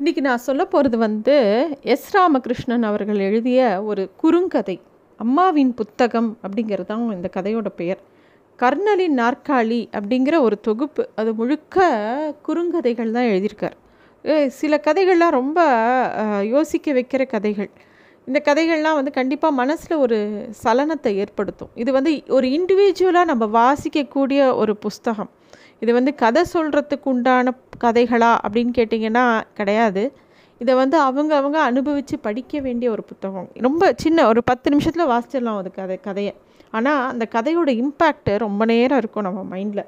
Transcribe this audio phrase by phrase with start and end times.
[0.00, 1.34] இன்றைக்கி நான் சொல்ல போகிறது வந்து
[1.92, 3.60] எஸ் ராமகிருஷ்ணன் அவர்கள் எழுதிய
[3.90, 4.74] ஒரு குறுங்கதை
[5.20, 8.00] அம்மாவின் புத்தகம் அப்படிங்கிறது தான் இந்த கதையோட பெயர்.
[8.58, 11.86] கர்ணலின் நாற்காலி அப்படிங்கிற ஒரு தொகுப்பு அது முழுக்க
[12.48, 13.76] குறுங்கதைகள் தான் எழுதியிருக்கார்.
[14.58, 15.60] சில கதைகள்லாம் ரொம்ப
[16.54, 17.70] யோசிக்க வைக்கிற கதைகள்.
[18.28, 20.18] இந்த கதைகள்லாம் வந்து கண்டிப்பாக மனசில் ஒரு
[20.64, 21.72] சலனத்தை ஏற்படுத்தும்.
[21.74, 25.32] இது வந்து ஒரு இண்டிவிஜுவலாக நம்ம வாசிக்கக்கூடிய ஒரு புஸ்தகம்.
[25.82, 29.24] இது வந்து கதை சொல்கிறதுக்கு உண்டான கதைகளா அப்படின்னு கேட்டிங்கன்னா
[29.58, 30.02] கிடையாது.
[30.60, 33.48] இதை வந்து அவங்க அவங்க அனுபவித்து படிக்க வேண்டிய ஒரு புத்தகம்.
[33.66, 36.34] ரொம்ப சின்ன ஒரு பத்து நிமிஷத்தில் வாசிச்சிடலாம் அது கதை கதையை.
[36.70, 39.84] ஆனால் அந்த கதையோட இம்பேக்ட் ரொம்ப நேரம் இருக்கும் நம்ம மைண்டில்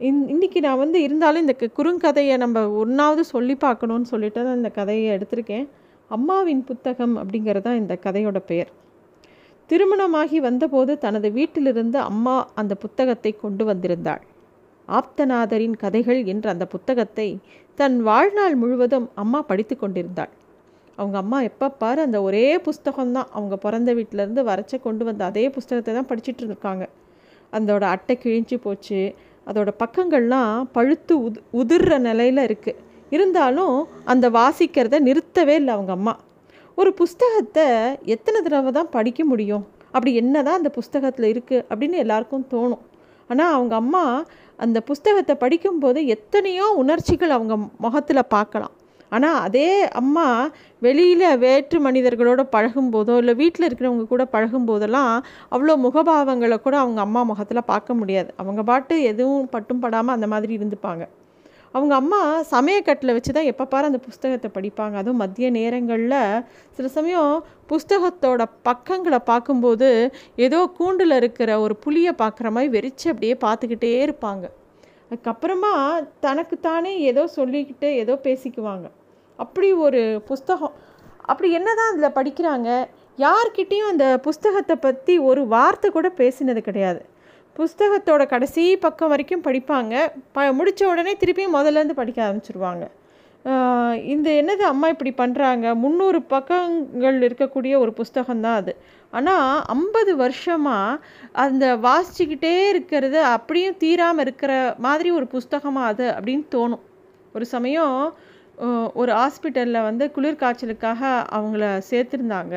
[0.00, 5.06] இன் இன்றைக்கி நான் வந்து இருந்தாலும் இந்த குறுங்கதையை நம்ம ஒன்றாவது சொல்லி பார்க்கணுன்னு சொல்லிட்டு தான் இந்த கதையை
[5.16, 5.66] எடுத்திருக்கேன்.
[6.10, 8.70] அம்மாவின் புத்தகம் அப்படிங்கிறது தான் இந்த கதையோட பெயர்.
[9.70, 14.22] திருமணமாகி வந்தபோது தனது வீட்டிலிருந்து அம்மா அந்த புத்தகத்தை கொண்டு வந்திருந்தாள்.
[14.88, 17.28] ஆப்தநாதரின் கதைகள் என்ற அந்த புத்தகத்தை
[17.78, 20.32] தன் வாழ்நாள் முழுவதும் அம்மா படித்து கொண்டிருந்தாள்.
[20.98, 23.30] அவங்க அம்மா எப்போ பாரு அந்த ஒரே புஸ்தகம்தான்.
[23.36, 26.84] அவங்க பிறந்த வீட்டிலேருந்து வரைச்ச கொண்டு வந்த அதே புஸ்தகத்தை தான் படிச்சிட்டு இருக்காங்க
[27.52, 29.00] அதோட அட்டை கிழிஞ்சு போச்சு.
[29.46, 32.80] அதோட பக்கங்கள்லாம் பழுத்து உது உதிர்ற நிலையில் இருக்குது
[33.14, 33.76] இருந்தாலும்
[34.12, 36.14] அந்த வாசிக்கிறத நிறுத்தவே இல்லை அவங்க அம்மா.
[36.78, 37.66] ஒரு புஸ்தகத்தை
[38.14, 39.64] எத்தனை தடவை தான் படிக்க முடியும்?
[39.94, 42.82] அப்படி என்ன தான் அந்த புஸ்தகத்தில் இருக்குது அப்படின்னு எல்லாருக்கும் தோணும்.
[43.30, 44.04] ஆனால் அவங்க அம்மா
[44.58, 48.74] அந்த புஸ்தகத்தை படிக்கும்போது எத்தனையோ உணர்ச்சிகள் அவங்க முகத்தில் பார்க்கலாம்.
[49.12, 49.68] ஆனால் அதே
[50.00, 50.26] அம்மா
[50.82, 55.12] வெளியில் வேற்று மனிதர்களோட பழகும்போதோ இல்லை வீட்டில் இருக்கிறவங்க கூட பழகும்போதெல்லாம்
[55.54, 58.30] அவ்வளோ முகபாவங்களை கூட அவங்க அம்மா முகத்தில் பார்க்க முடியாது.
[58.42, 61.04] அவங்க பாட்டு எதுவும் பட்டும் படாமல் அந்த மாதிரி இருந்துப்பாங்க.
[61.76, 62.20] அவங்க அம்மா
[62.54, 64.94] சமயக்கட்டில் வச்சு தான் எப்போ பாரு அந்த புஸ்தகத்தை படிப்பாங்க.
[65.00, 66.20] அதுவும் மதிய நேரங்களில்
[66.76, 67.32] சில சமயம்
[67.70, 69.88] புஸ்தகத்தோட பக்கங்களை பார்க்கும்போது
[70.46, 74.44] ஏதோ கூண்டில் இருக்கிற ஒரு புளியை பார்க்குற மாதிரி வெறிச்சு அப்படியே பார்த்துக்கிட்டே இருப்பாங்க.
[75.06, 75.72] அதுக்கப்புறமா
[76.26, 78.86] தனக்குத்தானே ஏதோ சொல்லிக்கிட்டு ஏதோ பேசிக்குவாங்க.
[79.38, 80.74] அப்படி ஒரு புஸ்தகம்.
[81.30, 82.70] அப்படி என்னதான் அதில் படிக்கிறாங்க?
[83.18, 87.02] யார்கிட்டேயும் அந்த புஸ்தகத்தை பற்றி ஒரு வார்த்தை கூட பேசினது கிடையாது.
[87.58, 89.94] புஸ்தகத்தோட கடைசி பக்கம் வரைக்கும் படிப்பாங்க.
[90.36, 92.84] ப முடித்த உடனே திருப்பியும் முதல்லேருந்து படிக்க ஆரம்பிச்சிருவாங்க.
[94.12, 98.72] இந்த என்னது அம்மா இப்படி பண்ணுறாங்க முந்நூறு பக்கங்கள் இருக்கக்கூடிய ஒரு புஸ்தகம்தான் அது.
[99.18, 101.02] ஆனால் ஐம்பது வருஷமாக
[101.44, 104.52] அந்த வாசிச்சுக்கிட்டே இருக்கிறது அப்படியும் தீராமல் இருக்கிற
[104.86, 106.84] மாதிரி ஒரு புஸ்தகமாக அது அப்படின்னு தோணும்.
[107.36, 107.96] ஒரு சமயம்
[109.02, 111.00] ஒரு ஹாஸ்பிட்டலில் வந்து குளிர் காய்ச்சலுக்காக
[111.38, 112.56] அவங்கள சேர்த்துருந்தாங்க.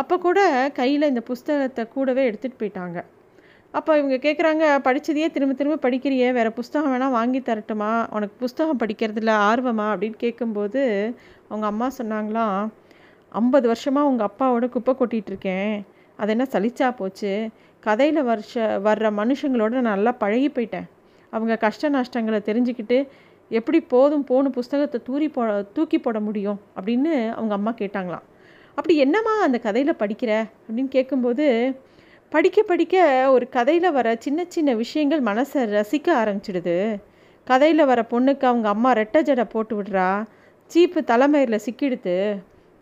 [0.00, 0.40] அப்போ கூட
[0.80, 3.00] கையில் இந்த புஸ்தகத்தை கூடவே எடுத்துகிட்டு போயிட்டாங்க.
[3.72, 7.90] அப்போ இவங்க கேட்குறாங்க படிச்சதையே திரும்ப திரும்ப படிக்கிறியே வேறு புஸ்தகம் வேணால் வாங்கி தரட்டுமா?
[8.10, 9.86] உனக்கு புஸ்தகம் படிக்கிறதுல ஆர்வமா?
[9.92, 10.82] அப்படின்னு கேட்கும்போது
[11.48, 12.68] அவங்க அம்மா சொன்னாங்களாம்
[13.28, 15.86] ஐம்பது வருஷமாக உங்கள் அப்பாவோட குப்பை கொட்டிகிட்டு இருக்கேன்.
[16.16, 17.48] அது என்ன சலிச்சா போச்சு?
[17.80, 20.88] கதையில் வருஷ வர்ற மனுஷங்களோட நான் நல்லா பழகி போயிட்டேன்.
[21.30, 23.08] அவங்க கஷ்ட நஷ்டங்களை தெரிஞ்சுக்கிட்டு
[23.48, 26.60] எப்படி போதும் போன புஸ்தகத்தை தூரி போ தூக்கி போட முடியும்?
[26.76, 28.26] அப்படின்னு அவங்க அம்மா கேட்டாங்களாம்.
[28.68, 30.44] அப்படி என்னம்மா அந்த கதையில் படிக்கிற?
[30.66, 31.46] அப்படின்னு கேட்கும்போது
[32.34, 32.96] படிக்க படிக்க
[33.34, 36.76] ஒரு கதையில் வர சின்ன சின்ன விஷயங்கள் மனசை ரசிக்க ஆரம்பிச்சிடுது.
[37.46, 40.10] கதையில் வர பொண்ணுக்கு அவங்க அம்மா ரெட்டை ஜடை போட்டு விடுறா.
[40.70, 42.14] சீப்பு தலைமையில் சிக்கிடுது.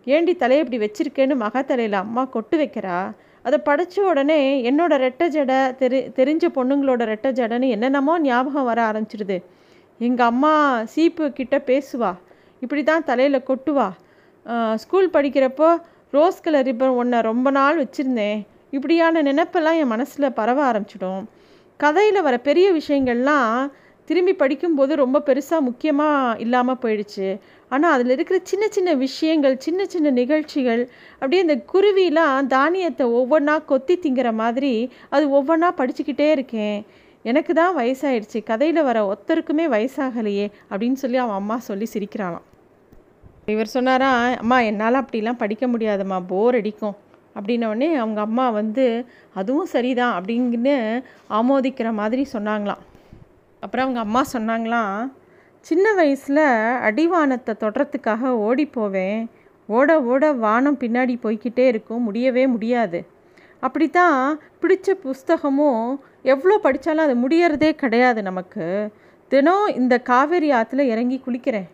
[0.07, 2.99] ஏண்டி தலையை இப்படி வச்சிருக்கேன்னு மக தலையில் அம்மா கொட்டு வைக்கிறா?
[3.47, 4.39] அதை படித்த உடனே
[4.71, 9.39] என்னோட ரெட்டை ஜடை தெரி தெரிஞ்ச பொண்ணுங்களோட ரெட்டை ஜடைன்னு என்னென்னமோ ஞாபகம் வர ஆரம்பிச்சிடுது.
[10.09, 10.53] எங்கள் அம்மா
[10.95, 12.13] சீப்பு கிட்ட பேசுவா.
[12.65, 13.89] இப்படி தான் தலையில் கொட்டுவா.
[14.85, 15.71] ஸ்கூல் படிக்கிறப்போ
[16.19, 18.39] ரோஸ் கலர் ரிப்பன் ஒன்றை ரொம்ப நாள் வச்சுருந்தேன்.
[18.77, 21.23] இப்படியான நினைப்பெல்லாம் என் மனசில் பரவ ஆரம்பிச்சிடும்.
[21.77, 23.53] கதையில் வர பெரிய விஷயங்கள்லாம்
[24.09, 27.29] திரும்பி படிக்கும்போது ரொம்ப பெருசாக முக்கியமாக இல்லாமல் போயிடுச்சு.
[27.69, 33.97] ஆனால் அதில் இருக்கிற சின்ன சின்ன விஷயங்கள் சின்ன சின்ன நிகழ்ச்சிகள் அப்படியே இந்த குருவிலாம் தானியத்தை ஒவ்வொன்றா கொத்தி
[34.05, 34.73] திங்கிற மாதிரி
[35.15, 36.79] அது ஒவ்வொன்றா படிச்சுக்கிட்டே இருக்கேன்.
[37.25, 38.39] எனக்கு தான் வயசாயிடுச்சு.
[38.51, 42.47] கதையில் வர ஒருத்தருக்குமே வயசாகலையே அப்படின்னு சொல்லி அவன் அம்மா சொல்லி சிரிக்கிறானாம்
[43.55, 44.11] இவர் சொன்னாரா
[44.43, 46.19] அம்மா என்னால் அப்படிலாம் படிக்க முடியாதும்மா.
[46.33, 46.97] போர் அடிக்கும்.
[47.39, 48.87] அப்படின்னோடனே அவங்க அம்மா வந்து
[49.35, 50.77] அதுவும் சரிதான் அப்படிங்கன்னு
[51.39, 52.83] ஆமோதிக்கிற மாதிரி சொன்னாங்களாம்.
[53.63, 54.97] அப்புறம் அவங்க அம்மா சொன்னாங்களாம்
[55.67, 56.45] சின்ன வயசில்
[56.89, 59.21] அடிவானத்தை தொடுறதுக்காக ஓடி போவேன்.
[59.69, 63.01] ஓட ஓட வானம் பின்னாடி போய்க்கிட்டே இருக்கும் முடியவே முடியாது.
[63.61, 64.21] அப்படித்தான்
[64.63, 65.83] பிடிச்ச புஸ்தகமும்
[66.23, 68.67] எவ்வளோ படித்தாலும் அது முடியறதே கிடையாது நமக்கு.
[69.29, 71.69] தினம் இந்த காவேரி ஆற்றுல இறங்கி குளிக்கிறேன்.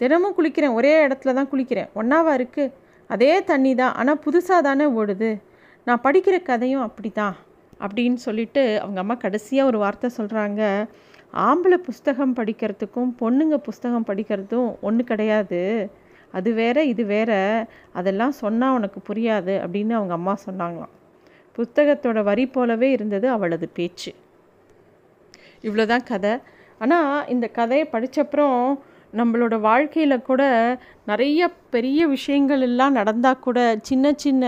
[0.00, 1.88] தினமும் குளிக்கிறேன் ஒரே இடத்துல தான் குளிக்கிறேன்.
[2.00, 2.72] ஒன்றாவா இருக்குது
[3.14, 3.94] அதே தண்ணி தான்.
[4.00, 5.30] ஆனால் புதுசாக தானே ஓடுது.
[5.86, 7.36] நான் படிக்கிற கதையும் அப்படி தான்
[7.84, 10.62] அப்படின்னு சொல்லிட்டு அவங்க அம்மா கடைசியாக ஒரு வார்த்தை சொல்கிறாங்க
[11.48, 15.60] ஆம்பளை புஸ்தகம் படிக்கிறதுக்கும் பொண்ணுங்க புஸ்தகம் படிக்கிறதும் ஒன்று கிடையாது.
[16.34, 17.32] அது வேற இது வேற.
[17.98, 20.94] அதெல்லாம் சொன்னால் உனக்கு புரியாது அப்படின்னு அவங்க அம்மா சொன்னாங்களாம்.
[21.58, 24.12] புத்தகத்தோட வரி போலவே இருந்தது அவளது பேச்சு.
[25.66, 26.34] இவ்வளோதான் கதை.
[26.78, 28.60] ஆனால் இந்த கதையை படித்தப்புறம்
[29.12, 30.42] நம்மளோட வாழ்க்கையில் கூட
[31.06, 33.58] நிறைய பெரிய விஷயங்கள் எல்லாம் நடந்தால் கூட
[33.88, 34.44] சின்ன சின்ன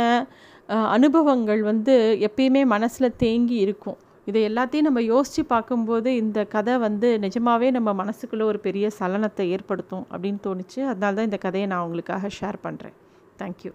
[0.97, 1.95] அனுபவங்கள் வந்து
[2.29, 3.99] எப்பயுமே மனசில் தேங்கி இருக்கும்.
[4.27, 10.07] இதை எல்லாத்தையும் நம்ம யோசித்து பார்க்கும்போது இந்த கதை வந்து நிஜமாகவே நம்ம மனசுக்குள்ளே ஒரு பெரிய சலனத்தை ஏற்படுத்தும்
[10.13, 10.81] அப்படின்னு தோணுச்சு.
[10.91, 12.99] அதனால தான் இந்த கதையை நான் உங்களுக்காக ஷேர் பண்ணுறேன்
[13.41, 13.73] தேங்க்யூ